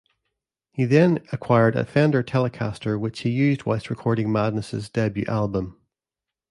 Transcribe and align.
He 0.71 0.85
then 0.85 1.19
acquired 1.31 1.75
a 1.75 1.85
Fender 1.85 2.23
Telecaster 2.23 2.99
which 2.99 3.19
he 3.19 3.29
used 3.29 3.65
whilst 3.67 3.91
recording 3.91 4.31
Madness' 4.31 4.89
debut 4.89 5.25
album. 5.27 5.77